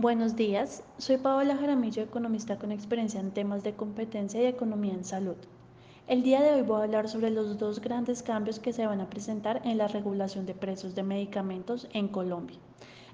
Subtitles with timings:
[0.00, 5.02] Buenos días, soy Paola Jaramillo, economista con experiencia en temas de competencia y economía en
[5.02, 5.34] salud.
[6.06, 9.00] El día de hoy voy a hablar sobre los dos grandes cambios que se van
[9.00, 12.58] a presentar en la regulación de precios de medicamentos en Colombia.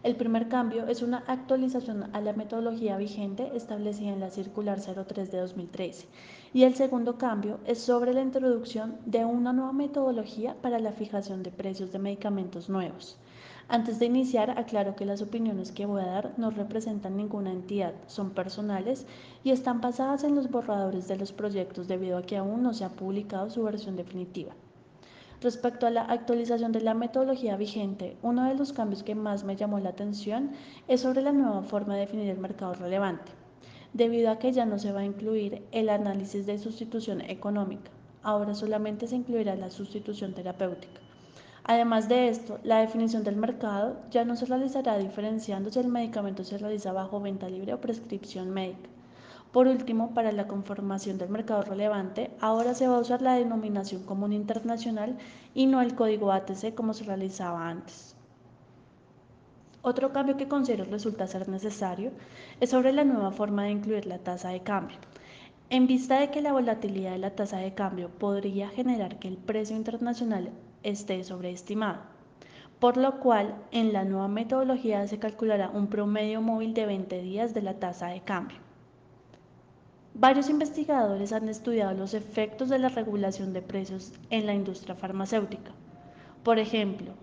[0.03, 5.33] El primer cambio es una actualización a la metodología vigente establecida en la Circular 03
[5.33, 6.07] de 2013
[6.53, 11.43] y el segundo cambio es sobre la introducción de una nueva metodología para la fijación
[11.43, 13.17] de precios de medicamentos nuevos.
[13.69, 17.95] Antes de iniciar, aclaro que las opiniones que voy a dar no representan ninguna entidad,
[18.07, 19.07] son personales
[19.43, 22.85] y están basadas en los borradores de los proyectos debido a que aún no se
[22.85, 24.53] ha publicado su versión definitiva.
[25.41, 29.57] Respecto a la actualización de la metodología vigente, uno de los cambios que más me
[29.57, 30.53] llamó la atención
[30.87, 33.33] es sobre la nueva forma de definir el mercado relevante,
[33.95, 37.91] debido a que ya no se va a incluir el análisis de sustitución económica,
[38.23, 41.04] ahora solamente se incluirá la sustitución terapéutica.
[41.67, 46.45] Además de esto, la definición del mercado ya no se realizará diferenciando si el medicamento
[46.45, 48.91] se realiza bajo venta libre o prescripción médica.
[49.51, 54.03] Por último, para la conformación del mercado relevante, ahora se va a usar la denominación
[54.03, 55.17] común internacional
[55.55, 58.15] y no el código ATC como se realizaba antes.
[59.81, 62.11] Otro cambio que considero resulta ser necesario
[62.61, 64.99] es sobre la nueva forma de incluir la tasa de cambio.
[65.71, 69.39] En vista de que la volatilidad de la tasa de cambio podría generar que el
[69.39, 70.51] precio internacional
[70.85, 72.03] esté sobreestimado,
[72.79, 77.55] por lo cual en la nueva metodología se calculará un promedio móvil de 20 días
[77.55, 78.59] de la tasa de cambio.
[80.15, 85.73] Varios investigadores han estudiado los efectos de la regulación de precios en la industria farmacéutica.
[86.45, 87.15] Por ejemplo,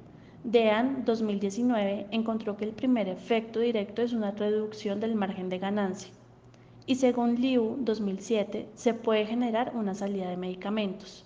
[0.43, 6.11] DEAN 2019 encontró que el primer efecto directo es una reducción del margen de ganancia
[6.87, 11.25] y según Liu 2007 se puede generar una salida de medicamentos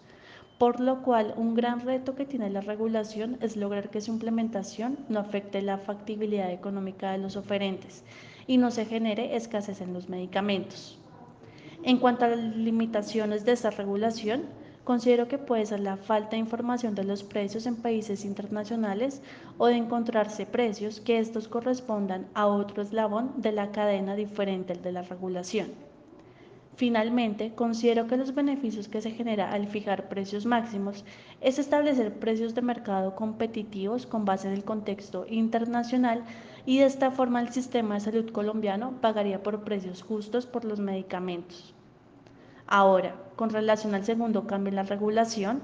[0.58, 4.97] por lo cual un gran reto que tiene la regulación es lograr que su implementación
[5.09, 8.03] no afecte la factibilidad económica de los oferentes
[8.47, 10.97] y no se genere escasez en los medicamentos.
[11.84, 14.44] En cuanto a las limitaciones de esta regulación,
[14.85, 19.22] considero que puede ser la falta de información de los precios en países internacionales
[19.57, 24.81] o de encontrarse precios que estos correspondan a otro eslabón de la cadena diferente al
[24.81, 25.72] de la regulación.
[26.75, 31.06] Finalmente, considero que los beneficios que se genera al fijar precios máximos
[31.40, 36.25] es establecer precios de mercado competitivos con base en el contexto internacional
[36.66, 40.81] y de esta forma el sistema de salud colombiano pagaría por precios justos por los
[40.81, 41.74] medicamentos.
[42.68, 45.62] Ahora, con relación al segundo cambio en la regulación,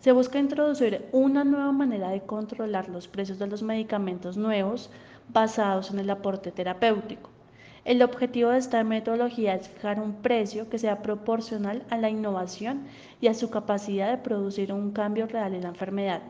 [0.00, 4.90] se busca introducir una nueva manera de controlar los precios de los medicamentos nuevos
[5.28, 7.31] basados en el aporte terapéutico
[7.84, 12.82] el objetivo de esta metodología es fijar un precio que sea proporcional a la innovación
[13.20, 16.22] y a su capacidad de producir un cambio real en la enfermedad.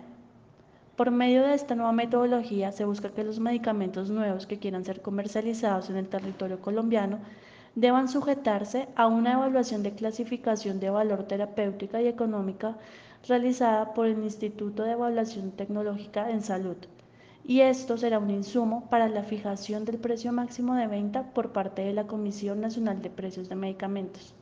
[0.96, 5.02] Por medio de esta nueva metodología se busca que los medicamentos nuevos que quieran ser
[5.02, 7.18] comercializados en el territorio colombiano
[7.74, 12.76] deban sujetarse a una evaluación de clasificación de valor terapéutica y económica
[13.28, 16.76] realizada por el Instituto de Evaluación Tecnológica en Salud
[17.44, 21.82] y esto será un insumo para la fijación del precio máximo de venta por parte
[21.82, 24.34] de la Comisión Nacional de Precios de Medicamentos.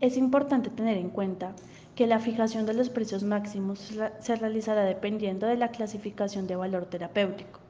[0.00, 1.54] Es importante tener en cuenta
[1.94, 6.86] que la fijación de los precios máximos se realizará dependiendo de la clasificación de valor
[6.86, 7.63] terapéutico.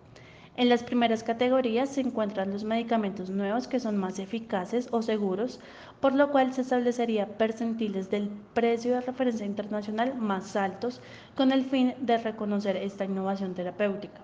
[0.57, 5.59] En las primeras categorías se encuentran los medicamentos nuevos que son más eficaces o seguros,
[5.99, 11.01] por lo cual se establecería percentiles del precio de referencia internacional más altos
[11.35, 14.21] con el fin de reconocer esta innovación terapéutica.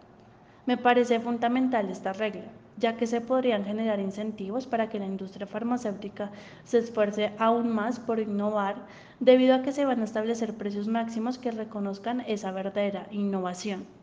[0.66, 2.44] Me parece fundamental esta regla,
[2.76, 6.30] ya que se podrían generar incentivos para que la industria farmacéutica
[6.62, 8.76] se esfuerce aún más por innovar,
[9.18, 13.99] debido a que se van a establecer precios máximos que reconozcan esa verdadera innovación.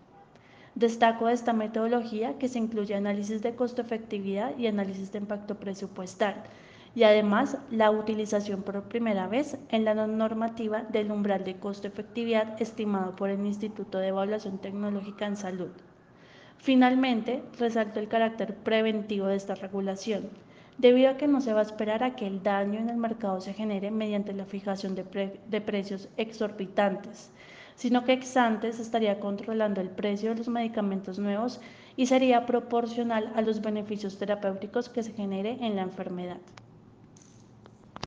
[0.78, 6.44] Destaco de esta metodología que se incluye análisis de costo-efectividad y análisis de impacto presupuestal
[6.94, 13.16] y además la utilización por primera vez en la normativa del umbral de costo-efectividad estimado
[13.16, 15.72] por el Instituto de Evaluación Tecnológica en Salud.
[16.60, 20.30] Finalmente, resalto el carácter preventivo de esta regulación,
[20.78, 23.42] debido a que no se va a esperar a que el daño en el mercado
[23.42, 27.32] se genere mediante la fijación de, de precios exorbitantes,
[27.78, 31.62] sino que ex antes estaría controlando el precio de los medicamentos nuevos
[31.96, 36.38] y sería proporcional a los beneficios terapéuticos que se genere en la enfermedad.